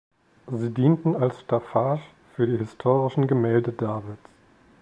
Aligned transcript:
Sie 0.51 0.71
dienten 0.71 1.15
als 1.15 1.41
Staffage 1.41 2.01
für 2.33 2.47
die 2.47 2.57
historischen 2.57 3.27
Gemälde 3.27 3.71
Davids. 3.71 4.17